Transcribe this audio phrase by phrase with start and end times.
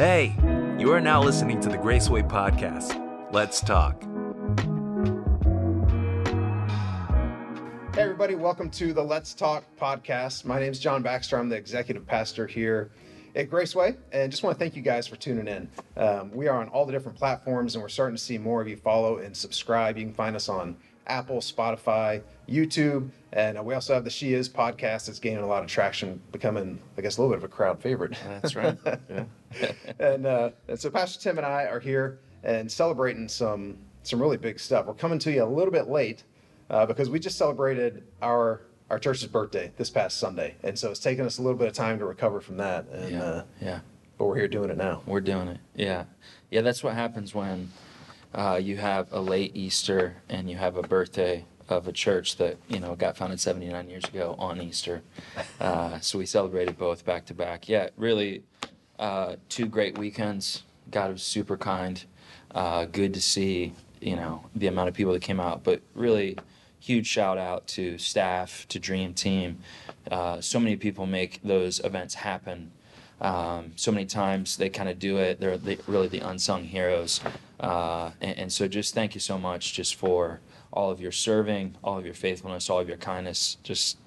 [0.00, 0.34] Hey,
[0.78, 2.96] you are now listening to the Graceway Podcast.
[3.32, 4.02] Let's talk.
[7.94, 10.46] Hey, everybody, welcome to the Let's Talk podcast.
[10.46, 11.38] My name is John Baxter.
[11.38, 12.92] I'm the executive pastor here
[13.36, 15.68] at Graceway, and just want to thank you guys for tuning in.
[15.98, 18.68] Um, we are on all the different platforms, and we're starting to see more of
[18.68, 19.98] you follow and subscribe.
[19.98, 24.34] You can find us on Apple, Spotify, YouTube, and uh, we also have the She
[24.34, 27.44] Is podcast that's gaining a lot of traction, becoming, I guess, a little bit of
[27.44, 28.16] a crowd favorite.
[28.24, 28.76] That's right.
[29.08, 29.24] Yeah.
[29.98, 34.36] and, uh, and so Pastor Tim and I are here and celebrating some some really
[34.36, 34.86] big stuff.
[34.86, 36.24] We're coming to you a little bit late
[36.70, 41.00] uh, because we just celebrated our our church's birthday this past Sunday, and so it's
[41.00, 42.86] taken us a little bit of time to recover from that.
[42.88, 43.22] And yeah.
[43.22, 43.80] uh, yeah.
[44.18, 45.02] but we're here doing it now.
[45.06, 45.58] We're doing it.
[45.74, 46.04] Yeah.
[46.50, 46.62] Yeah.
[46.62, 47.70] That's what happens when
[48.34, 52.56] uh, you have a late Easter and you have a birthday of a church that
[52.68, 55.02] you know got founded 79 years ago on Easter.
[55.60, 57.68] Uh, so we celebrated both back to back.
[57.68, 58.42] Yeah, really,
[58.98, 60.62] uh, two great weekends.
[60.90, 62.02] God was super kind.
[62.50, 66.38] Uh, good to see you know the amount of people that came out, but really
[66.80, 69.58] huge shout out to staff, to Dream Team.
[70.10, 72.72] Uh, so many people make those events happen.
[73.20, 75.40] Um, so many times they kind of do it.
[75.40, 77.20] They're the, really the unsung heroes.
[77.58, 80.40] Uh, and, and, so just thank you so much just for
[80.72, 83.58] all of your serving, all of your faithfulness, all of your kindness.
[83.62, 83.98] Just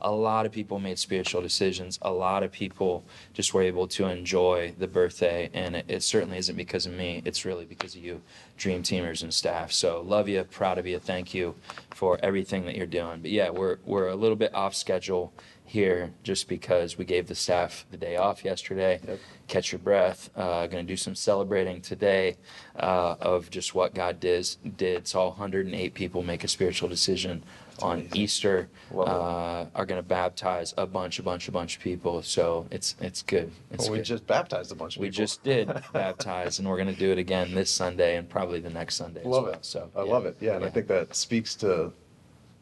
[0.00, 1.98] a lot of people made spiritual decisions.
[2.02, 5.48] A lot of people just were able to enjoy the birthday.
[5.54, 7.22] And it, it certainly isn't because of me.
[7.24, 8.20] It's really because of you,
[8.56, 9.72] dream teamers and staff.
[9.72, 10.98] So love you, proud of you.
[10.98, 11.54] Thank you
[11.94, 13.20] for everything that you're doing.
[13.22, 15.32] But yeah, we're, we're a little bit off schedule
[15.68, 19.00] here just because we gave the staff the day off yesterday.
[19.06, 19.18] Yep.
[19.46, 20.30] Catch your breath.
[20.34, 22.36] Uh, going to do some celebrating today
[22.78, 24.48] uh, of just what God did.
[24.76, 27.44] Did saw 108 people make a spiritual decision
[27.82, 28.08] on.
[28.14, 28.68] Easter.
[28.92, 32.22] Uh, are going to baptize a bunch, a bunch, a bunch of people.
[32.22, 33.52] So it's it's good.
[33.70, 34.04] It's well, we good.
[34.04, 35.20] just baptized a bunch of we people.
[35.20, 38.60] We just did baptize, and we're going to do it again this Sunday and probably
[38.60, 39.22] the next Sunday.
[39.24, 39.52] Love well.
[39.52, 39.64] it.
[39.64, 40.12] So I yeah.
[40.12, 40.36] love it.
[40.40, 40.66] Yeah, and yeah.
[40.66, 41.92] I think that speaks to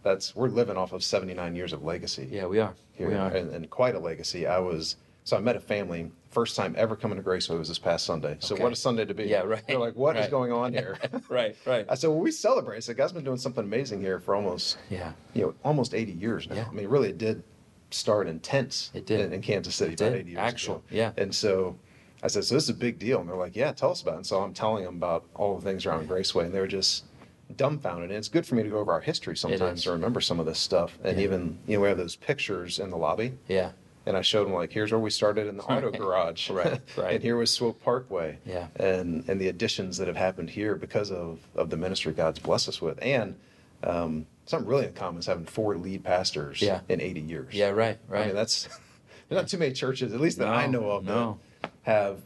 [0.06, 2.28] that's we're living off of 79 years of legacy.
[2.30, 2.74] Yeah, we are.
[2.92, 3.28] Here, we are.
[3.28, 4.46] And, and, quite a legacy.
[4.46, 7.78] I was so I met a family first time ever coming to Graceway was this
[7.78, 8.36] past Sunday.
[8.38, 8.62] So okay.
[8.62, 9.24] what a Sunday to be.
[9.24, 9.66] Yeah, right.
[9.66, 10.24] They're like, what right.
[10.24, 10.96] is going on here?
[11.28, 11.84] right, right.
[11.88, 12.76] I said, well, we celebrate.
[12.76, 16.12] I said, God's been doing something amazing here for almost yeah, you know, almost 80
[16.12, 16.56] years now.
[16.56, 16.66] Yeah.
[16.70, 17.42] I mean, really, it did
[17.90, 18.92] start in tents.
[18.94, 20.20] It did in, in Kansas City it about did.
[20.20, 20.84] 80 years Actual, ago.
[20.90, 21.12] yeah.
[21.16, 21.76] And so
[22.22, 23.18] I said, so this is a big deal.
[23.18, 24.18] And they're like, yeah, tell us about it.
[24.18, 27.06] And so I'm telling them about all the things around Graceway, and they were just
[27.54, 28.10] dumbfounded.
[28.10, 30.46] And it's good for me to go over our history sometimes to remember some of
[30.46, 30.98] this stuff.
[31.04, 31.24] And yeah.
[31.24, 33.32] even, you know, we have those pictures in the lobby.
[33.48, 33.72] Yeah.
[34.06, 36.80] And I showed them like, here's where we started in the auto garage, right?
[36.96, 37.14] Right.
[37.14, 38.68] and here was Swope Parkway, yeah.
[38.76, 42.68] And and the additions that have happened here because of of the ministry God's blessed
[42.68, 43.34] us with, and
[43.82, 46.80] um, something really uncommon is having four lead pastors yeah.
[46.88, 47.54] in 80 years.
[47.54, 48.22] Yeah, right, right.
[48.22, 48.68] I mean, that's
[49.28, 51.38] there's not too many churches, at least that no, I know of, no.
[51.62, 52.20] that have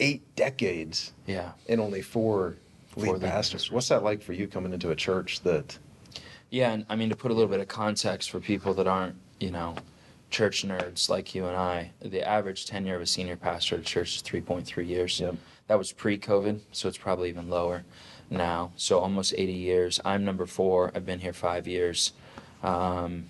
[0.00, 1.12] eight decades.
[1.26, 1.52] Yeah.
[1.68, 2.56] And only four
[2.98, 3.70] lead pastors.
[3.70, 5.78] What's that like for you coming into a church that?
[6.50, 9.16] Yeah, and I mean to put a little bit of context for people that aren't,
[9.38, 9.76] you know,
[10.30, 13.84] church nerds like you and I, the average tenure of a senior pastor at a
[13.84, 15.20] church is 3.3 years.
[15.20, 15.36] Yep.
[15.68, 17.84] That was pre-COVID, so it's probably even lower
[18.30, 18.72] now.
[18.76, 20.00] So almost 80 years.
[20.04, 20.90] I'm number four.
[20.94, 22.12] I've been here five years.
[22.62, 23.24] Um,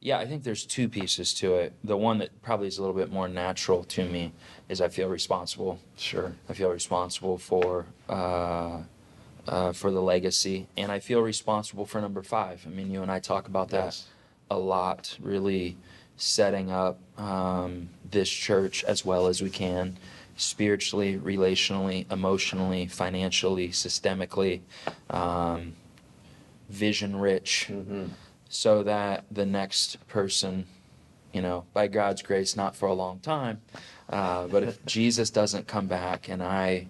[0.00, 1.74] yeah, I think there's two pieces to it.
[1.84, 4.32] The one that probably is a little bit more natural to me
[4.68, 5.78] is I feel responsible.
[5.96, 6.34] Sure.
[6.48, 8.78] I feel responsible for uh,
[9.48, 12.64] uh, for the legacy, and I feel responsible for number five.
[12.66, 14.06] I mean, you and I talk about that Yes.
[14.50, 15.16] a lot.
[15.20, 15.76] Really
[16.16, 19.98] setting up um, this church as well as we can,
[20.36, 24.60] spiritually, relationally, emotionally, financially, systemically,
[25.10, 25.74] um,
[26.68, 28.06] vision rich Mm-hmm.
[28.48, 30.66] so that the next person,
[31.32, 33.60] you know, by God's grace, not for a long time,
[34.08, 36.86] uh, but if Jesus doesn't come back and I,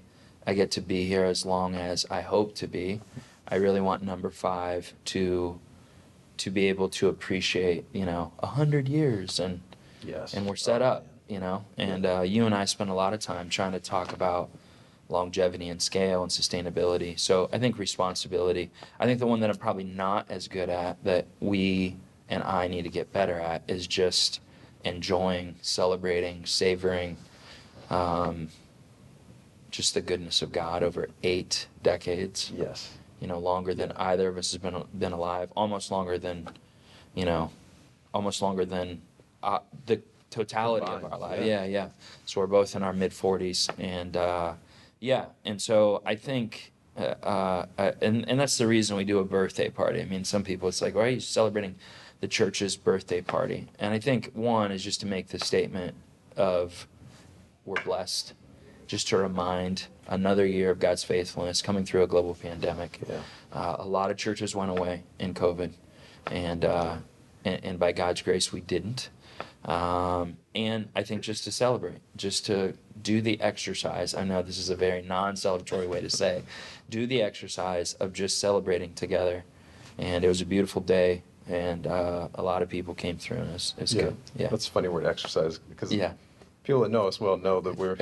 [0.46, 3.00] I get to be here as long as I hope to be,
[3.48, 5.58] I really want number five to,
[6.38, 9.60] to be able to appreciate, you know, a hundred years and
[10.04, 10.34] Yes.
[10.34, 11.10] and we're set Oh, up, man.
[11.28, 11.64] you know.
[11.78, 14.50] And uh, you and I spend a lot of time trying to talk about
[15.08, 17.16] longevity and scale and sustainability.
[17.20, 18.70] So I think responsibility.
[18.98, 21.96] I think the one that I'm probably not as good at that we
[22.28, 24.40] and I need to get better at is just
[24.84, 27.16] enjoying, celebrating, savoring.
[27.90, 28.48] Um,
[29.72, 32.52] just the goodness of God over eight decades.
[32.56, 32.92] Yes.
[33.20, 35.50] You know, longer than either of us has been been alive.
[35.56, 36.48] Almost longer than,
[37.14, 37.50] you know,
[38.14, 39.00] almost longer than
[39.42, 41.40] uh, the totality of our life.
[41.40, 41.64] yeah.
[41.64, 41.64] Yeah.
[41.64, 41.88] yeah,
[42.26, 44.52] So we're both in our mid forties, and uh,
[45.00, 49.18] yeah, and so I think, uh, uh, uh, and and that's the reason we do
[49.18, 50.00] a birthday party.
[50.00, 51.76] I mean, some people it's like, why are you celebrating
[52.20, 53.68] the church's birthday party?
[53.78, 55.94] And I think one is just to make the statement
[56.36, 56.86] of
[57.64, 58.34] we're blessed
[58.92, 63.00] just to remind another year of God's faithfulness coming through a global pandemic.
[63.08, 63.20] Yeah.
[63.50, 65.70] Uh, a lot of churches went away in COVID,
[66.26, 66.96] and, uh,
[67.42, 69.08] and and by God's grace we didn't.
[69.64, 74.14] Um, and I think just to celebrate, just to do the exercise.
[74.14, 76.42] I know this is a very non-celebratory way to say,
[76.90, 79.44] do the exercise of just celebrating together.
[79.96, 83.54] And it was a beautiful day, and uh, a lot of people came through, and
[83.54, 84.16] it's it's good.
[84.36, 84.48] Yeah.
[84.50, 86.12] That's a funny word, exercise, because Yeah.
[86.64, 87.96] People that know us well know that we're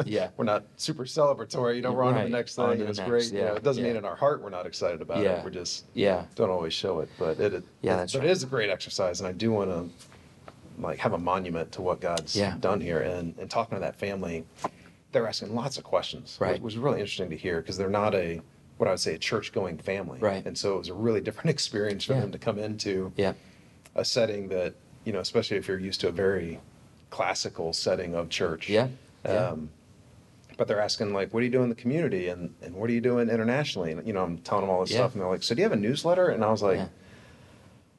[0.06, 0.28] Yeah.
[0.36, 1.76] we're not super celebratory.
[1.76, 3.32] You know, we're on to the next thing, and it's next, great.
[3.32, 5.38] You know, it doesn't mean in our heart we're not excited about Yeah.
[5.38, 5.44] it.
[5.44, 6.24] We're just Yeah.
[6.34, 8.28] don't always show it, but it, it Yeah, that's but right.
[8.28, 9.88] it is a great exercise, and I do want to
[10.80, 12.56] like have a monument to what God's Yeah.
[12.60, 13.00] done here.
[13.00, 14.44] And and talking to that family,
[15.12, 16.36] they're asking lots of questions.
[16.40, 16.56] Right.
[16.56, 18.40] It was really interesting to hear because they're not a
[18.76, 20.18] what I would say a church going family.
[20.20, 20.44] Right.
[20.46, 22.20] And so it was a really different experience for Yeah.
[22.20, 23.32] them to come into Yeah.
[23.94, 24.74] a setting that
[25.04, 26.60] you know, especially if you're used to a very
[27.10, 28.68] classical setting of church.
[28.68, 28.88] Yeah.
[29.24, 29.48] Yeah.
[29.50, 29.70] Um,
[30.56, 32.92] but they're asking like, "What do you do in the community?" and and what are
[32.92, 33.92] you doing internationally?
[33.92, 34.98] And you know, I'm telling them all this Yeah.
[34.98, 36.78] stuff, and they're like, "So do you have a newsletter?" And I was like.
[36.78, 36.88] Yeah.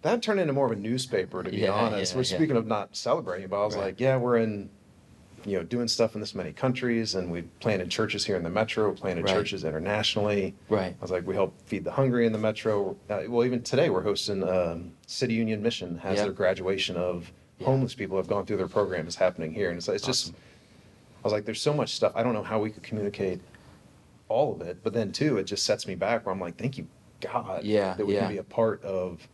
[0.04, 2.16] That turned into more of a newspaper, to be honest.
[2.16, 3.86] We're speaking of not celebrating, but I was Right.
[3.86, 4.70] like, "Yeah, we're in,
[5.44, 8.50] you know, doing stuff in this many countries, and we planted churches here in the
[8.50, 9.34] metro, planted Right.
[9.34, 10.94] churches internationally." Right.
[10.98, 12.96] I was like, we help feed the hungry in the metro.
[13.10, 16.26] Uh, well, even today we're hosting um, City Union Mission has Yeah.
[16.26, 17.32] their graduation of.
[17.64, 20.34] Homeless people have gone through their program is happening here, and it's, it's just, I
[21.24, 22.12] was like, there's so much stuff.
[22.16, 23.42] I don't know how we could communicate
[24.30, 26.78] all of it, but then too, it just sets me back where I'm like, thank
[26.78, 26.88] you,
[27.22, 28.22] God, Yeah, that we yeah.
[28.22, 29.28] can be a part of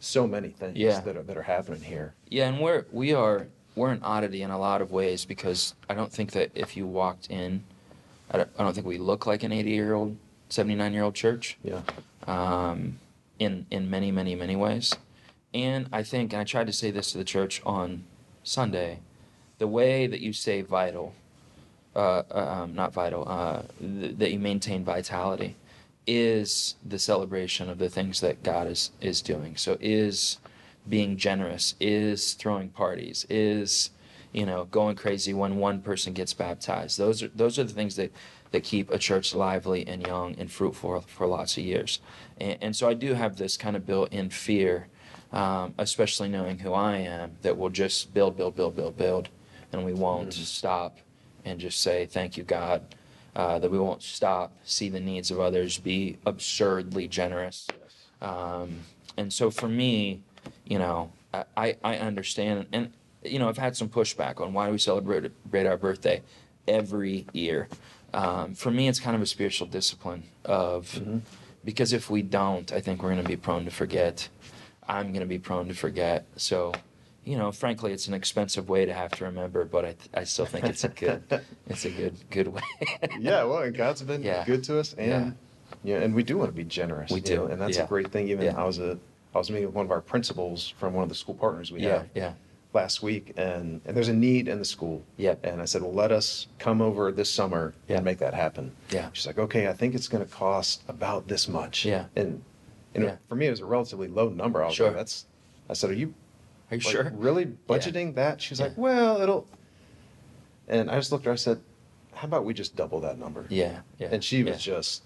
[0.00, 1.00] so many things Yeah.
[1.00, 2.14] that are that are happening here.
[2.28, 3.46] Yeah, and we're we are
[3.76, 6.86] we're an oddity in a lot of ways because I don't think that if you
[6.86, 7.62] walked in,
[8.30, 10.16] I don't, I don't think we look like an 80 year old,
[10.48, 11.56] 79 year old church.
[11.62, 11.80] Yeah,
[12.26, 12.98] um,
[13.38, 14.94] in in many many many ways.
[15.54, 18.04] And I think, and I tried to say this to the church on
[18.42, 19.00] Sunday,
[19.58, 21.14] the way that you say vital,
[21.94, 25.56] uh, uh, um, not vital, uh, th- that you maintain vitality,
[26.06, 29.56] is the celebration of the things that God is is doing.
[29.56, 30.38] So is
[30.88, 33.90] being generous, is throwing parties, is
[34.32, 36.98] you know going crazy when one person gets baptized.
[36.98, 38.10] Those are those are the things that
[38.52, 42.00] that keep a church lively and young and fruitful for lots of years.
[42.40, 44.88] And, and so I do have this kind of built-in fear,
[45.32, 49.28] um, especially knowing who I am, that we'll just build, build, build, build, build,
[49.72, 50.98] and we won't stop
[51.44, 52.82] and just say thank you, God.
[53.34, 57.66] Uh, that we won't stop, see the needs of others, be absurdly generous.
[58.20, 58.80] Um,
[59.16, 60.20] and so for me,
[60.66, 61.10] you know,
[61.56, 62.92] I- I, understand, and
[63.24, 65.32] you know, I've had some pushback on why we celebrate
[65.66, 66.20] our birthday
[66.68, 67.68] every year.
[68.12, 71.00] Um, for me, it's kind of a spiritual discipline of
[71.64, 74.28] because if we don't, I think we're going to be prone to forget.
[74.88, 76.26] I'm going to be prone to forget.
[76.36, 76.72] So,
[77.24, 80.46] you know, frankly, it's an expensive way to have to remember, but I, I still
[80.46, 81.22] think it's a good,
[81.68, 82.62] it's a good, good way.
[83.18, 83.44] yeah.
[83.44, 84.44] Well, and God's been Yeah.
[84.44, 85.36] good to us, and
[85.84, 87.10] yeah, and we do want to be generous.
[87.10, 87.84] We do, know, and that's yeah.
[87.84, 88.28] a great thing.
[88.28, 88.60] Even Yeah.
[88.60, 88.98] I was a
[89.34, 91.80] I was meeting with one of our principals from one of the school partners we
[91.80, 92.08] yeah, have.
[92.14, 92.32] yeah,
[92.74, 95.02] last week, and, and there's a need in the school.
[95.16, 95.46] Yep.
[95.46, 97.96] And I said, well, let us come over this summer Yeah.
[97.96, 98.72] and make that happen.
[98.90, 99.08] Yeah.
[99.14, 101.86] She's like, okay, I think it's going to cost about this much.
[101.86, 102.04] Yeah.
[102.14, 102.42] And
[103.00, 103.16] know, Yeah.
[103.28, 104.62] for me, it was a relatively low number.
[104.62, 104.88] I was Sure.
[104.88, 105.26] like, that's.
[105.68, 106.14] I said, are you
[106.70, 107.12] Are you like, sure?
[107.14, 108.40] really budgeting that?
[108.40, 108.80] She's like, Yeah.
[108.82, 109.46] well, it'll.
[110.68, 111.32] And I just looked at her.
[111.32, 111.60] I said,
[112.14, 113.46] how about we just double that number?
[113.48, 114.08] Yeah, yeah.
[114.12, 114.74] And she was yeah.
[114.76, 115.02] just,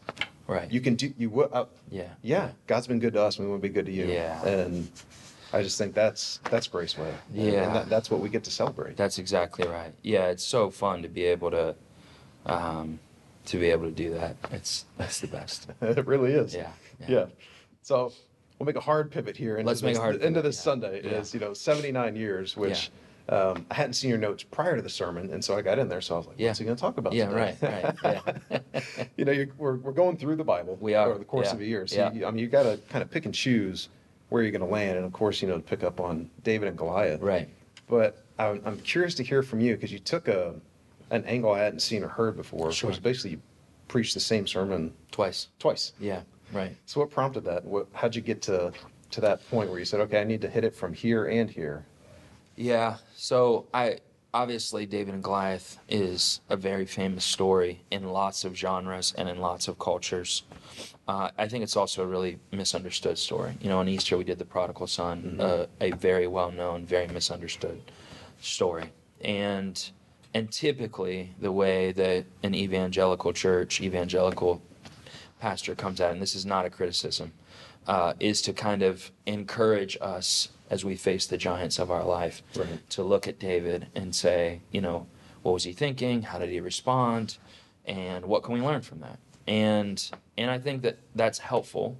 [0.47, 0.71] right.
[0.71, 1.49] you can do, you will.
[1.53, 3.93] Uh, yeah, yeah, God's been good to us, and we want to be good to
[3.93, 4.07] you.
[4.07, 4.45] Yeah.
[4.45, 4.91] And
[5.53, 7.13] I just think that's that's Graceway.
[7.35, 7.67] And- Yeah.
[7.67, 8.97] And that, that's what we get to celebrate.
[8.97, 9.93] That's exactly right.
[10.03, 11.75] Yeah, it's so fun to be able to,
[12.47, 12.99] um,
[13.47, 14.37] to be able to do that.
[14.51, 15.69] It's that's the best.
[15.81, 16.55] it really is.
[16.55, 16.71] Yeah,
[17.01, 17.07] Yeah.
[17.09, 17.25] yeah.
[17.87, 18.13] So
[18.59, 19.59] we'll make a hard pivot here.
[19.59, 20.63] Into Let's make this, a hard into pivot, this yeah.
[20.63, 21.11] Sunday Yeah.
[21.21, 22.91] is you know 79 years, which
[23.29, 25.89] um, I hadn't seen your notes prior to the sermon, and so I got in
[25.89, 26.01] there.
[26.01, 26.49] So I was like, Yeah.
[26.49, 27.57] "What's he going to talk about?" Yeah, today?
[27.63, 28.37] right, right,
[28.75, 29.05] yeah.
[29.17, 30.77] you know, you're, we're we're going through the Bible.
[30.81, 31.87] We are, over the course yeah, of a year.
[31.87, 32.13] So yeah.
[32.13, 33.89] you, I mean, you got to kind of pick and choose
[34.31, 36.77] where you're going to land, and of course, you know, pick up on David and
[36.77, 37.21] Goliath.
[37.21, 37.49] Right.
[37.89, 40.57] But I'm, I'm curious to hear from you because you took a
[41.13, 42.91] an angle I hadn't seen or heard before, Sure.
[42.91, 43.41] which basically you
[43.87, 45.47] preached the same sermon Twice.
[45.61, 45.93] twice.
[46.01, 46.23] Yeah.
[46.53, 46.77] Right.
[46.87, 47.65] So what prompted that?
[47.65, 48.73] What, how'd you get to
[49.13, 51.49] to that point where you said, okay, I need to hit it from here and
[51.49, 51.87] here?
[52.57, 52.97] Yeah.
[53.15, 53.99] So I
[54.35, 59.39] obviously David and Goliath is a very famous story in lots of genres and in
[59.39, 60.43] lots of cultures.
[61.09, 63.57] Uh, I think it's also a really misunderstood story.
[63.61, 67.07] You know, on Easter we did the prodigal son, uh, a very well known, very
[67.07, 67.81] misunderstood
[68.41, 69.91] story, and
[70.35, 74.61] and typically the way that an evangelical church, evangelical
[75.41, 77.33] pastor comes at, and this is not a criticism,
[77.87, 82.43] uh, is to kind of encourage us as we face the giants of our life
[82.57, 82.89] Right.
[82.91, 85.07] to look at David and say, you know,
[85.43, 86.23] what was he thinking?
[86.23, 87.37] How did he respond?
[87.85, 89.19] And what can we learn from that?
[89.47, 90.03] And
[90.37, 91.97] and I think that that's helpful.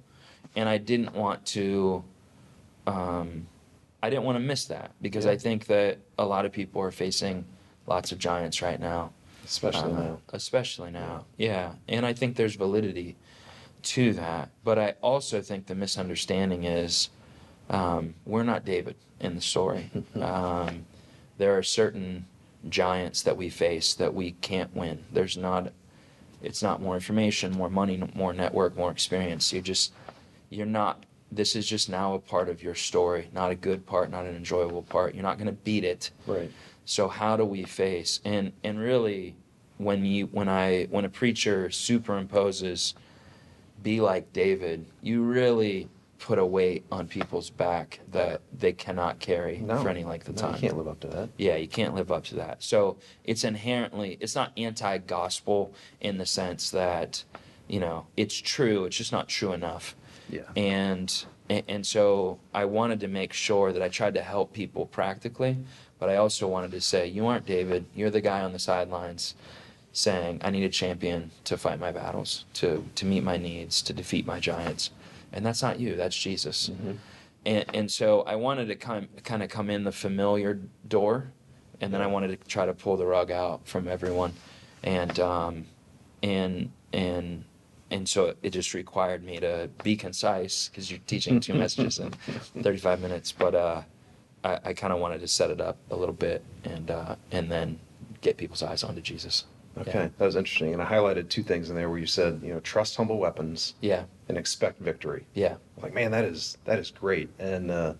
[0.55, 2.03] And I didn't want to,
[2.85, 3.47] um,
[4.03, 5.31] I didn't want to miss that because Yeah.
[5.31, 7.45] I think that a lot of people are facing
[7.85, 9.11] lots of giants right now,
[9.45, 10.17] Especially uh, now.
[10.33, 11.73] Especially now, yeah.
[11.87, 13.15] And I think there's validity
[13.83, 14.49] to that.
[14.63, 17.09] But I also think the misunderstanding is
[17.69, 19.89] um, we're not David in the story.
[20.21, 20.85] um,
[21.37, 22.25] there are certain
[22.69, 25.03] giants that we face that we can't win.
[25.11, 25.71] There's not.
[26.41, 29.51] It's not more information, more money, more network, more experience.
[29.51, 29.91] You just,
[30.49, 31.03] you're not.
[31.31, 34.35] This is just now a part of your story, not a good part, not an
[34.35, 35.13] enjoyable part.
[35.15, 36.11] You're not going to beat it.
[36.27, 36.51] Right.
[36.85, 39.35] So how do we face and and really
[39.77, 42.93] when you when I when a preacher superimposes
[43.83, 49.59] be like David, you really put a weight on people's back that they cannot carry
[49.59, 49.81] No.
[49.81, 50.53] for any length of No, time.
[50.55, 51.29] you can't live up to that.
[51.37, 52.63] Yeah, you can't live up to that.
[52.63, 57.23] So it's inherently it's not anti-gospel in the sense that
[57.67, 58.85] you know it's true.
[58.85, 59.95] It's just not true enough
[60.29, 60.41] Yeah.
[60.55, 65.57] and- and so I wanted to make sure that I tried to help people practically,
[65.97, 67.85] but I also wanted to say, you aren't David.
[67.95, 69.33] You're the guy on the sidelines
[69.97, 73.93] saying, I need a champion to fight my battles, to to meet my needs, to
[73.93, 74.91] defeat my giants,
[75.33, 75.95] and that's not you.
[75.95, 76.69] That's Jesus.
[77.45, 81.31] And and so I wanted to kind kind of come in the familiar door,
[81.81, 84.33] and then I wanted to try to pull the rug out from everyone,
[84.83, 85.65] and um,
[86.21, 87.43] and and
[87.89, 92.11] and so it just required me to be concise because you're teaching two messages in
[92.63, 93.81] 35 minutes but uh,
[94.43, 97.49] i, I kind of wanted to set it up a little bit and uh, and
[97.49, 97.79] then
[98.21, 99.45] get people's eyes onto jesus
[99.81, 100.73] Okay, that was interesting.
[100.73, 103.75] And I highlighted two things in there where you said, you know, trust humble weapons
[103.81, 105.25] yeah and expect victory.
[105.33, 107.29] yeah Like, man, that is that is great.
[107.39, 107.93] And uh,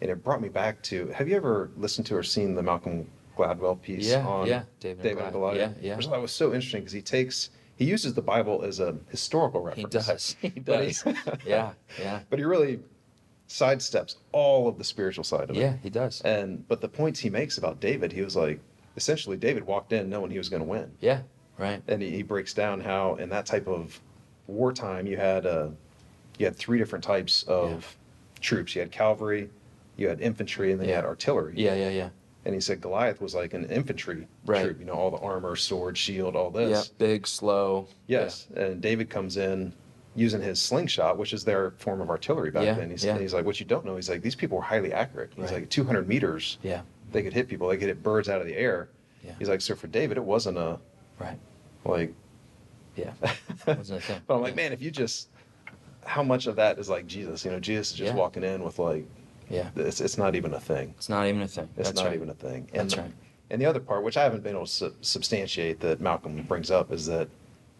[0.00, 3.08] and it brought me back to have you ever listened to or seen the Malcolm
[3.36, 5.32] Gladwell piece Yeah, on yeah, David David.
[5.32, 5.58] Goliath?
[5.58, 5.96] Yeah, yeah.
[5.96, 8.96] Which I thought was so interesting because he takes he uses the Bible as a
[9.10, 10.06] historical he reference.
[10.06, 11.02] does he does.
[11.02, 12.80] he- does yeah yeah But he really
[13.48, 15.60] sidesteps all of the spiritual side of it.
[15.60, 18.60] yeah he does And but the points he makes about David, he was like,
[18.96, 21.20] essentially, David walked in knowing he was going to win, yeah
[21.56, 24.00] right and he, he breaks down how in that type of
[24.48, 25.68] wartime you had uh,
[26.38, 27.96] you had three different types of
[28.40, 28.74] troops.
[28.74, 29.48] You had cavalry,
[29.96, 31.54] you had infantry, and then you had artillery.
[31.56, 32.08] yeah yeah yeah
[32.44, 34.64] And he said Goliath was like an infantry Right.
[34.64, 34.80] troop.
[34.80, 36.70] You know, all the armor, sword, shield, all this.
[36.70, 39.72] yeah big slow Yes, and David comes in
[40.16, 42.90] using his slingshot, which is their form of artillery back Yeah, then.
[42.90, 43.12] He's, yeah.
[43.12, 45.32] and he's like, what you don't know, he's like, these people were highly accurate.
[45.34, 45.60] He's Right.
[45.62, 46.82] like, 200 meters, yeah
[47.14, 47.68] they could hit people.
[47.68, 48.88] They could hit birds out of the air.
[49.24, 49.32] Yeah.
[49.38, 50.78] He's like, so for David, it wasn't a
[51.18, 51.38] right
[51.86, 52.12] like.
[52.96, 53.12] yeah
[53.66, 54.20] Wasn't a thing.
[54.26, 55.28] but I'm like, man, if you just,
[56.04, 57.44] how much of that is like Jesus?
[57.44, 58.18] You know, Jesus is just Yeah.
[58.18, 59.06] walking in with like,
[59.50, 60.94] yeah it's, it's not even a thing.
[60.96, 62.14] it's not even a thing It's That's not right.
[62.14, 62.68] even a thing.
[62.72, 63.12] And That's the, right.
[63.50, 66.70] And the other part, which I haven't been able to su- substantiate, that Malcolm brings
[66.70, 67.28] up, is that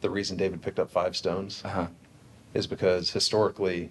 [0.03, 1.87] the reason David picked up five stones uh-huh
[2.53, 3.91] is because historically,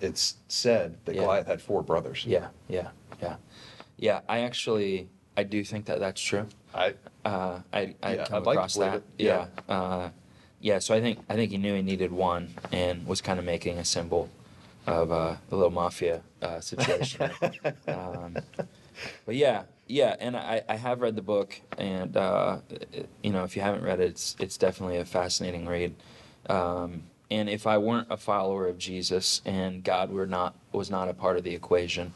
[0.00, 1.20] it's said that Yeah.
[1.22, 2.24] Goliath had four brothers.
[2.26, 2.88] Yeah, yeah,
[3.22, 3.36] yeah,
[3.98, 4.20] yeah.
[4.28, 6.46] I actually, I do think that that's true.
[6.74, 8.96] I Uh, I I Yeah, come I'd like to across believe that.
[8.98, 9.04] it.
[9.18, 9.74] Yeah, Yeah.
[9.74, 10.10] uh,
[10.60, 10.78] yeah.
[10.78, 13.78] So I think I think he knew he needed one, and was kind of making
[13.78, 14.28] a symbol
[14.86, 17.30] of uh, a little mafia uh, situation.
[17.88, 18.36] um,
[19.26, 23.44] but yeah, yeah, and I, I have read the book, and uh, it- you know,
[23.44, 25.94] if you haven't read it, it's it's definitely a fascinating read.
[26.48, 31.08] Um, and if I weren't a follower of Jesus and God were not was not
[31.08, 32.12] a part of the equation,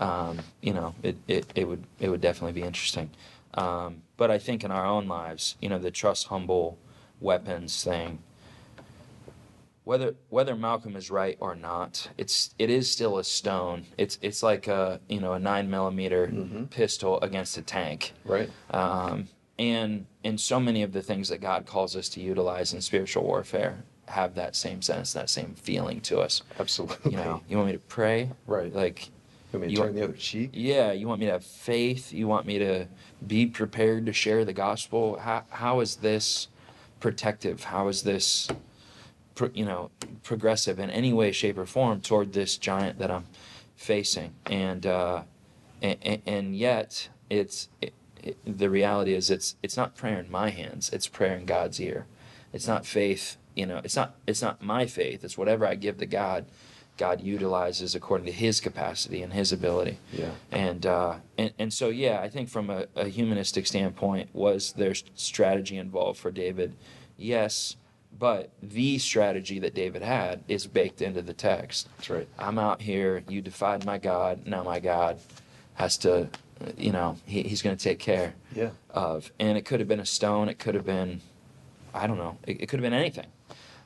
[0.00, 3.10] um, you know, it, it, it would it would definitely be interesting.
[3.54, 6.78] Um, but I think in our own lives, you know, the trust humble
[7.20, 8.18] weapons thing,
[9.84, 13.84] whether whether Malcolm is right or not, it's it is still a stone.
[13.98, 16.32] It's it's like a you know a nine millimeter
[16.70, 18.12] pistol against a tank.
[18.24, 18.50] right.
[18.70, 19.28] Um,
[19.58, 23.24] and and so many of the things that God calls us to utilize in spiritual
[23.24, 26.42] warfare have that same sense, that same feeling to us.
[26.58, 27.12] Absolutely.
[27.12, 28.74] You know, you want me to pray, Right.
[28.74, 29.10] Like,
[29.52, 30.50] You want me to you turn want- the other cheek?
[30.52, 32.12] yeah, you want me to have faith.
[32.12, 32.86] You want me to
[33.26, 35.18] be prepared to share the gospel.
[35.18, 36.48] How how is this
[37.00, 37.64] protective?
[37.64, 38.48] How is this,
[39.34, 39.90] pro, you know,
[40.22, 43.26] progressive in any way, shape, or form toward this giant that I'm
[43.76, 44.34] facing?
[44.46, 45.22] And uh,
[45.82, 50.50] and, and yet it's it, it, the reality is it's it's not prayer in my
[50.50, 50.90] hands.
[50.90, 52.06] It's prayer in God's ear.
[52.52, 53.36] It's not faith.
[53.56, 55.24] You know, it's not it's not my faith.
[55.24, 56.46] It's whatever I give to God.
[57.00, 59.96] God utilizes according to His capacity and His ability.
[60.12, 60.32] Yeah.
[60.52, 64.94] And uh, and and so yeah, I think from a, a humanistic standpoint, was there
[65.14, 66.74] strategy involved for David?
[67.16, 67.76] Yes,
[68.18, 71.88] but the strategy that David had is baked into the text.
[71.96, 72.28] That's right.
[72.38, 73.22] I'm out here.
[73.28, 74.46] You defied my God.
[74.46, 75.18] Now my God
[75.74, 76.28] has to
[76.76, 78.70] you know, he, he's going to take care Yeah.
[78.90, 79.32] of.
[79.40, 80.50] And it could have been a stone.
[80.50, 81.22] It could have been,
[81.94, 82.36] I don't know.
[82.46, 83.28] It, it could have been anything,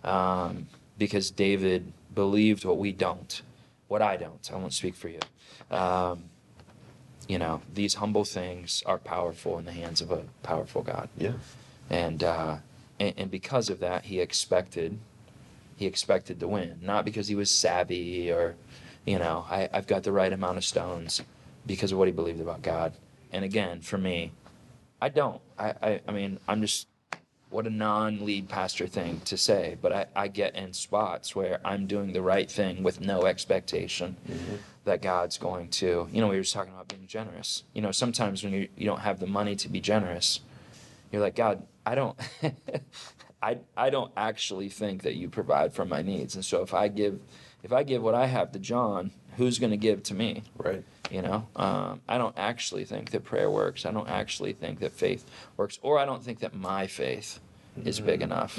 [0.02, 0.66] um,
[0.98, 3.42] because David believed what we don't,
[3.88, 4.50] what I don't.
[4.52, 5.20] I won't speak for you.
[5.70, 6.24] Um,
[7.28, 11.32] you know, these humble things are powerful in the hands of a powerful God Yeah.
[11.90, 12.56] and uh,
[13.00, 14.98] and, and because of that, he expected
[15.76, 18.56] he expected to win, not because he was savvy or
[19.06, 21.22] you know I, I've got the right amount of stones,
[21.66, 22.94] because of what he believed about God.
[23.32, 24.32] And again, for me,
[25.00, 25.40] I don't.
[25.58, 26.88] I I, I mean, I'm just
[27.54, 31.86] what a non-lead pastor thing to say, but I, I get in spots where I'm
[31.86, 34.56] doing the right thing with no expectation mm-hmm.
[34.86, 37.62] that God's going to, you know, we were talking about being generous.
[37.72, 40.40] You know, sometimes when you, you don't have the money to be generous,
[41.12, 42.18] you're like, God, I don't,
[43.42, 46.34] I, I don't actually think that you provide for my needs.
[46.34, 47.20] And so if I give,
[47.62, 50.42] if I give what I have to John, who's going to give to me?
[50.56, 50.84] Right.
[51.10, 53.84] You know, um, I don't actually think that prayer works.
[53.84, 55.24] I don't actually think that faith
[55.56, 57.40] works, or I don't think that my faith
[57.84, 58.58] is big enough.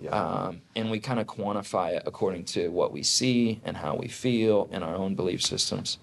[0.00, 0.10] Yeah.
[0.10, 4.08] Um, and we kind of quantify it according to what we see and how we
[4.08, 5.98] feel in our own belief systems.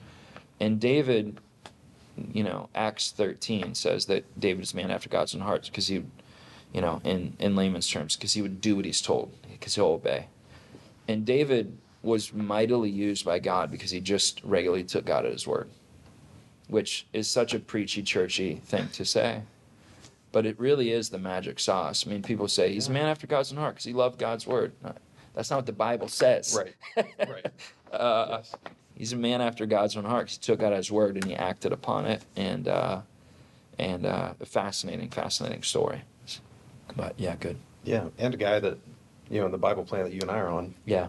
[0.59, 1.37] And David,
[2.33, 5.87] you know, Acts 13 says that David is a man after God's own heart because
[5.87, 6.03] he,
[6.73, 9.85] you know, in, in layman's terms, because he would do what he's told, because he'll
[9.85, 10.27] obey.
[11.07, 15.45] And David was mightily used by God because he just regularly took God at his
[15.45, 15.69] word,
[16.67, 19.41] which is such a preachy, churchy thing to say.
[20.31, 22.05] But it really is the magic sauce.
[22.05, 24.45] I mean, people say he's a man after God's own heart because he loved God's
[24.45, 24.73] word.
[25.33, 26.57] That's not what the Bible says.
[26.57, 27.05] Right.
[27.19, 27.47] Right.
[27.93, 28.55] uh, Yes.
[28.95, 30.29] He's a man after God's own heart.
[30.29, 32.99] He took out his word and he acted upon it, and uh,
[33.79, 36.01] and uh, a fascinating, fascinating story.
[36.97, 37.55] But yeah, good.
[37.85, 38.09] Yeah.
[38.17, 38.77] And a guy that,
[39.29, 41.07] you know, in the Bible plan that you and I are on, Yeah,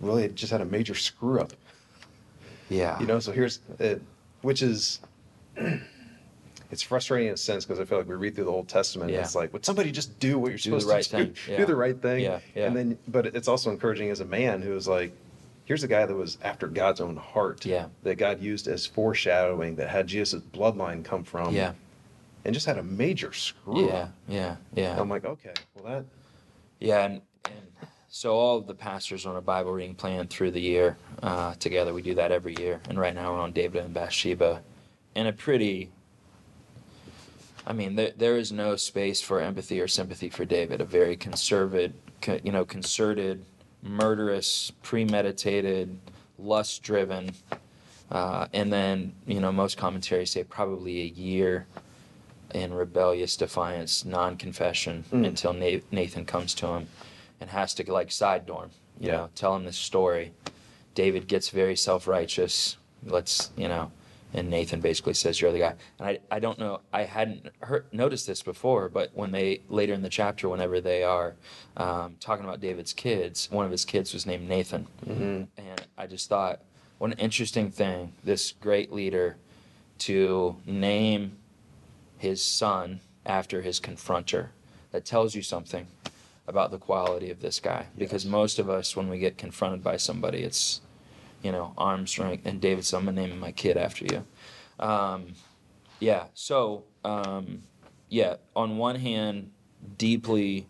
[0.00, 1.52] really just had a major screw up.
[2.68, 2.98] yeah.
[3.00, 4.00] You know, so here's it,
[4.42, 5.00] which is,
[6.70, 9.10] it's frustrating in a sense because I feel like we read through the Old Testament.
[9.10, 9.18] Yeah.
[9.18, 11.32] And it's like, would somebody just do what you're Do the supposed right to do?
[11.32, 11.34] thing.
[11.52, 11.56] Yeah.
[11.58, 12.22] Do the right thing.
[12.24, 12.66] Yeah, yeah.
[12.66, 15.12] And then, but it's also encouraging as a man who is like,
[15.64, 17.64] here's a guy that was after God's own heart.
[17.64, 17.86] Yeah.
[18.02, 21.54] That God used as foreshadowing that had Jesus' bloodline come from.
[21.54, 21.72] yeah,
[22.44, 24.12] And just had a major screw yeah, up.
[24.28, 25.00] yeah, yeah.
[25.00, 26.04] I'm like, okay, well that,
[26.80, 27.22] Yeah, and
[28.08, 31.92] so all of the pastors on a Bible reading plan through the year uh, together.
[31.92, 34.62] We do that every year, and right now we're on David and Bathsheba,
[35.14, 35.90] and a pretty.
[37.66, 40.80] I mean, there, there is no space for empathy or sympathy for David.
[40.80, 41.92] A very conservative,
[42.22, 43.44] co- you know, concerted,
[43.82, 45.98] murderous, premeditated,
[46.38, 47.32] lust-driven,
[48.10, 51.66] uh, and then you know most commentaries say probably a year
[52.54, 55.26] in rebellious defiance, non-confession Mm.
[55.26, 56.86] until Na- Nathan comes to him
[57.40, 59.16] and has to like side dorm, you Yeah.
[59.16, 60.32] know, tell him this story.
[60.94, 62.76] David gets very self-righteous.
[63.04, 63.92] Let's, you know,
[64.34, 67.86] and Nathan basically says, "You're the guy." And I, I don't know, I hadn't heard,
[67.92, 71.36] noticed this before, but when they later in the chapter, whenever they are
[71.76, 75.48] um, talking about David's kids, one of his kids was named Nathan, and
[75.96, 76.60] I just thought,
[76.98, 79.36] what an interesting thing, this great leader,
[79.98, 81.38] to name
[82.18, 84.48] his son after his confronter.
[84.90, 85.86] That tells you something
[86.48, 87.86] about the quality of this guy.
[87.96, 88.30] Because Yes.
[88.32, 90.80] most of us, when we get confronted by somebody, it's,
[91.42, 92.46] you know, arms strength.
[92.46, 94.24] And David said, I'm to name my kid after you.
[94.84, 95.34] Um,
[96.00, 96.24] yeah.
[96.34, 97.62] So, um,
[98.08, 99.50] yeah, on one hand,
[99.98, 100.66] deeply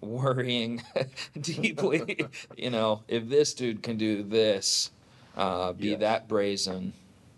[0.00, 0.82] worrying,
[1.40, 4.90] deeply, you know, if this dude can do this,
[5.36, 6.00] uh, be Yes.
[6.00, 6.92] that brazen,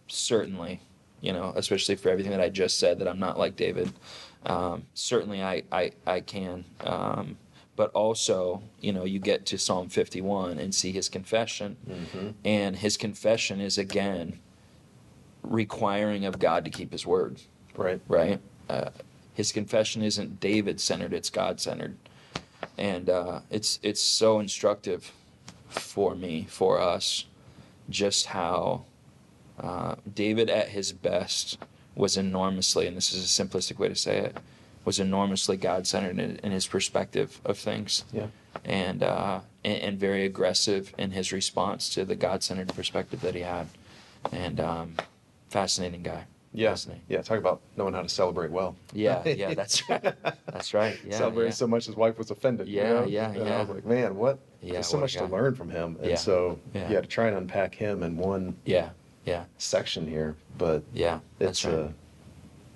[0.09, 0.81] certainly,
[1.21, 3.93] you know, especially for everything that I just said that I'm not like David.
[4.47, 6.65] Um, certainly, I I, I can.
[6.81, 7.37] Um,
[7.77, 11.77] but also, you know, you get to Psalm 51 and see his confession,
[12.45, 14.39] and his confession is again
[15.43, 17.41] requiring of God to keep his word
[17.77, 18.01] right.
[18.09, 18.41] right?
[18.69, 18.91] Uh,
[19.35, 21.97] his confession isn't David centered; it's God centered,
[22.77, 25.13] and uh, it's it's so instructive
[25.69, 27.25] for me, for us,
[27.89, 28.85] just how
[29.59, 31.59] uh, David at his best
[31.95, 34.37] was enormously, and this is a simplistic way to say it,
[34.91, 38.27] was enormously God centered in, in his perspective of things, Yeah.
[38.65, 43.37] and, uh, and and very aggressive in his response to the God centered perspective that
[43.37, 43.69] he had,
[44.33, 44.95] and um,
[45.49, 46.25] fascinating guy.
[46.53, 46.71] Yeah.
[46.71, 47.05] Fascinating.
[47.09, 47.23] Yeah.
[47.23, 48.75] Talk about knowing how to celebrate well.
[48.93, 50.03] Yeah, yeah, that's right.
[50.47, 50.99] That's right.
[51.07, 51.55] Yeah, Celebrating yeah.
[51.55, 52.67] so much his wife was offended.
[52.67, 53.05] you Yeah, know?
[53.07, 54.41] yeah, And I was like, man, what?
[54.61, 55.97] Yeah, There's so much to learn from him.
[56.01, 56.89] And Yeah, so yeah.
[56.89, 58.89] you had to try and unpack him in one Yeah,
[59.25, 60.35] yeah, section here.
[60.59, 61.21] But yeah.
[61.39, 61.75] it's, That's right.
[61.75, 61.89] uh,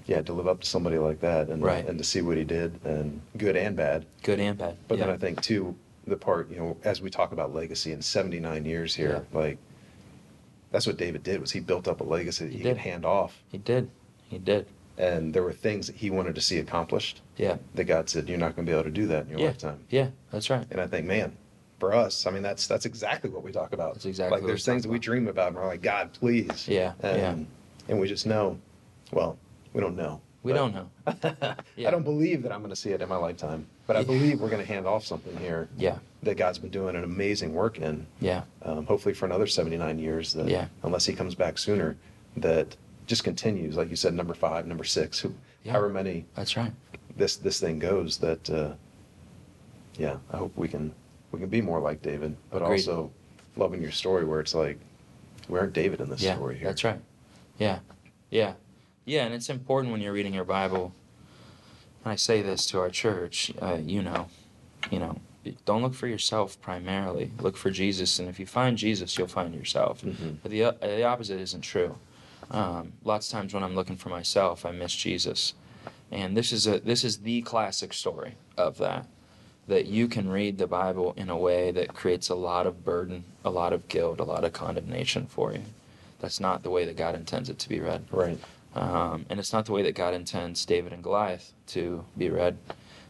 [0.06, 1.86] yeah, to live up to somebody like that and, Right.
[1.86, 4.04] and to see what he did and good and bad.
[4.22, 4.76] Good and bad.
[4.88, 5.06] But yeah.
[5.06, 5.74] then I think too,
[6.06, 9.58] the part, you know, as we talk about legacy in 79 years here, like
[10.70, 13.04] that's what David did was he built up a legacy that he, He could hand
[13.04, 13.90] off, He did.
[14.28, 14.66] He did.
[14.98, 17.20] and there were things that he wanted to see accomplished.
[17.36, 17.56] Yeah.
[17.74, 19.46] That God said, "You're not going to be able to do that in your yeah.
[19.46, 20.08] lifetime." Yeah.
[20.30, 20.66] That's right.
[20.70, 21.36] And I think, man,
[21.80, 23.94] for us, I mean, that's that's exactly what we talk about.
[23.94, 26.66] That's exactly like there's things that we dream about, and we're like, God, please.
[26.68, 27.36] Yeah, And, yeah.
[27.88, 28.58] And we just know.
[29.12, 29.36] Well,
[29.74, 30.20] we don't know.
[30.42, 31.54] We but- don't know.
[31.76, 31.88] Yeah.
[31.88, 34.06] I don't believe that I'm going to see it in my lifetime, but I Yeah.
[34.06, 35.68] believe we're going to hand off something here.
[35.76, 35.98] Yeah.
[36.22, 38.06] That God's been doing an amazing work in.
[38.20, 38.42] Yeah.
[38.62, 40.32] Um, hopefully for another 79 years.
[40.32, 40.68] That Yeah.
[40.84, 41.96] Unless He comes back sooner,
[42.36, 45.34] that just continues, like you said, number five, number six, who,
[45.64, 45.72] Yeah.
[45.72, 46.72] however many That's right.
[47.16, 48.18] this this thing goes.
[48.18, 48.72] That uh,
[49.98, 50.92] yeah, I hope we can
[51.32, 52.76] we can be more like David, but Agreed.
[52.76, 53.10] also
[53.56, 54.78] loving your story where it's like
[55.48, 56.34] we aren't David in this yeah.
[56.36, 56.68] story here.
[56.68, 57.00] That's right.
[57.58, 57.80] Yeah.
[58.30, 58.54] Yeah.
[59.04, 59.24] Yeah.
[59.24, 60.92] And it's important when you're reading your Bible.
[62.04, 64.28] And I say this to our church, uh, you know,
[64.90, 65.18] you know,
[65.64, 67.30] don't look for yourself primarily.
[67.40, 70.02] Look for Jesus, and if you find Jesus, you'll find yourself.
[70.02, 70.36] Mhm.
[70.42, 71.96] But the uh, the opposite isn't true.
[72.50, 75.54] Um, lots of times when I'm looking for myself, I miss Jesus,
[76.10, 79.06] and this is a this is the classic story of that.
[79.66, 83.24] That you can read the Bible in a way that creates a lot of burden,
[83.44, 85.62] a lot of guilt, a lot of condemnation for you.
[86.20, 88.04] That's not the way that God intends it to be read.
[88.10, 88.38] Right.
[88.74, 92.58] Um, and it's not the way that God intends David and Goliath to be read.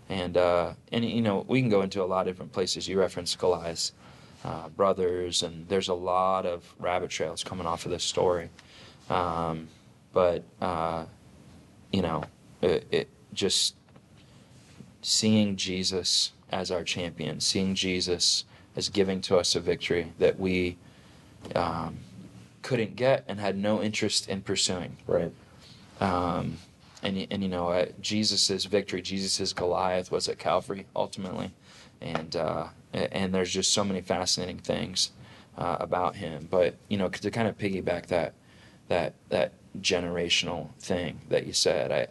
[0.08, 2.86] And uh, and you know we can go into a lot of different places.
[2.86, 3.92] You referenced Goliath's
[4.44, 8.50] uh, brothers, and there's a lot of rabbit trails coming off of this story.
[9.08, 9.68] Um,
[10.12, 11.06] but uh,
[11.92, 12.24] you know,
[12.60, 13.76] it, it just
[15.00, 18.44] seeing Jesus as our champion, seeing Jesus
[18.76, 20.76] as giving to us a victory that we
[21.54, 21.96] um,
[22.62, 24.96] couldn't get and had no interest in pursuing.
[25.06, 25.32] Right.
[26.00, 26.58] Um,
[27.02, 31.52] and, and you know, uh, Jesus' victory, Jesus' Goliath was at Calvary ultimately.
[32.00, 35.12] And, uh, and there's just so many fascinating things
[35.56, 36.48] uh, about him.
[36.50, 38.34] But, you know, to kind of piggyback that,
[38.88, 42.06] that, that generational thing that you said, I,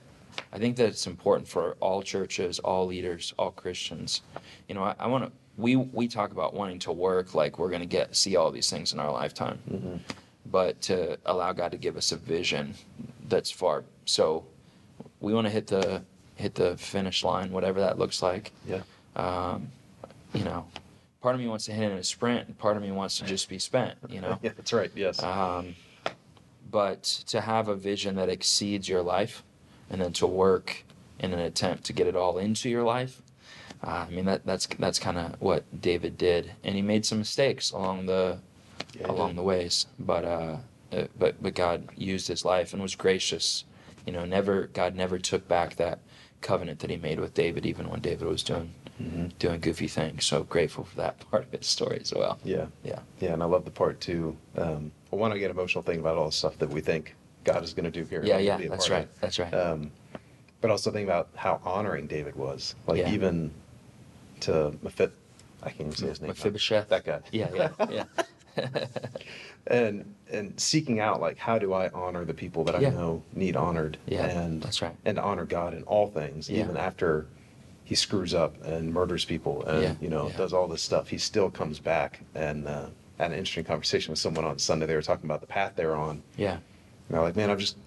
[0.51, 4.21] I think that it's important for all churches, all leaders, all Christians.
[4.67, 7.69] You know, I, I want to, we, we talk about wanting to work like we're
[7.69, 9.97] going to get, see all these things in our lifetime hmm
[10.45, 12.75] but to allow God to give us a vision
[13.29, 13.83] that's far.
[14.05, 14.45] So
[15.19, 16.03] we want to hit the
[16.35, 18.51] hit the finish line, whatever that looks like.
[18.67, 18.81] Yeah.
[19.15, 19.67] Um,
[20.33, 20.65] you know,
[21.21, 23.25] part of me wants to hit in a sprint, and part of me wants to
[23.25, 23.97] just be spent.
[24.09, 24.39] You know.
[24.43, 24.91] Yeah, that's right.
[24.95, 25.21] Yes.
[25.21, 25.75] Um,
[26.69, 29.43] but to have a vision that exceeds your life,
[29.89, 30.83] and then to work
[31.19, 33.21] in an attempt to get it all into your life.
[33.85, 37.19] Uh, I mean that that's that's kind of what David did, and he made some
[37.19, 38.39] mistakes along the
[38.99, 39.37] Yeah, along did.
[39.37, 40.57] the ways, but uh,
[40.93, 43.65] uh, but but God used His life and was gracious.
[44.05, 45.99] You know, never God never took back that
[46.41, 49.31] covenant that He made with David, even when David was doing Mhm.
[49.39, 50.23] doing goofy things.
[50.23, 52.37] So grateful for that part of his story as well.
[52.43, 52.67] Yeah.
[52.83, 52.99] Yeah.
[53.19, 54.37] Yeah, and I love the part too.
[54.55, 57.63] Um, well, one, I get emotional thinking about all the stuff that we think God
[57.63, 58.21] is going to do here.
[58.23, 59.03] Yeah, yeah, gonna be a that's right.
[59.05, 59.19] of.
[59.21, 59.51] That's right.
[59.53, 59.91] Um,
[60.61, 62.75] but also think about how honoring David was.
[62.85, 63.09] Like Yeah.
[63.11, 63.51] even
[64.41, 65.11] to Mephit,
[65.63, 66.29] I can't even say his name.
[66.29, 66.89] Mephibosheth.
[66.89, 67.19] That guy.
[67.31, 68.03] Yeah, yeah, yeah.
[69.67, 72.89] and and seeking out like how do I honor the people that I Yeah.
[72.91, 73.97] know need honored.
[74.07, 74.95] Yeah, and that's right.
[75.05, 76.61] And honor God in all things, Yeah.
[76.61, 77.25] even after
[77.83, 81.17] he screws up and murders people and Yeah, you know does all this stuff, he
[81.17, 82.21] still comes back.
[82.35, 82.87] And uh,
[83.19, 84.85] I had an interesting conversation with someone on Sunday.
[84.85, 86.23] They were talking about the path they're on.
[86.37, 86.61] yeah, And
[87.09, 87.77] they're like, man, I'm just,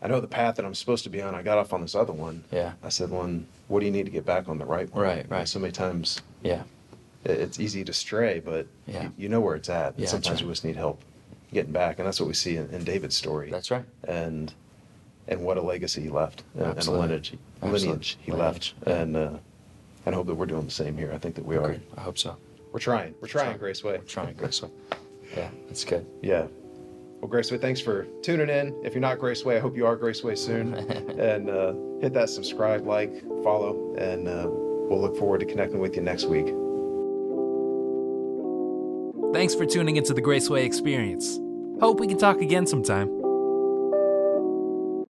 [0.00, 1.34] I know the path that I'm supposed to be on.
[1.34, 2.44] I got off on this other one.
[2.52, 2.74] Yeah.
[2.82, 5.02] I said, well, what do you need to get back on the right one?
[5.02, 5.48] Right, right.
[5.48, 6.62] So many times yeah,
[7.24, 9.04] it's easy to stray, but Yeah.
[9.04, 9.92] you, you know where it's at.
[9.94, 10.46] And Yeah, sometimes right.
[10.46, 11.02] we just need help
[11.52, 11.98] getting back.
[11.98, 13.50] And that's what we see in, in David's story.
[13.50, 13.84] that's right.
[14.06, 14.52] And
[15.26, 17.32] and what a legacy he left and, and a lineage,
[17.62, 17.88] Absolutely.
[17.88, 18.86] lineage he Lineage, left.
[18.86, 19.30] And uh,
[20.06, 21.12] and I hope that we're doing the same here.
[21.14, 21.76] I think that we are.
[21.96, 22.36] I hope so.
[22.72, 23.14] We're trying.
[23.22, 23.72] We're trying, Trying.
[23.72, 23.98] Graceway.
[23.98, 24.70] We're trying, Graceway.
[25.36, 26.04] Yeah, that's good.
[26.22, 26.46] Yeah.
[27.20, 28.74] Well, Graceway, thanks for tuning in.
[28.84, 30.74] If you're not Graceway, I hope you are Graceway soon.
[31.18, 35.96] and uh, hit that subscribe, like, follow, and uh, we'll look forward to connecting with
[35.96, 36.48] you next week.
[39.34, 41.40] Thanks for tuning into the Graceway Experience.
[41.80, 43.23] Hope we can talk again sometime.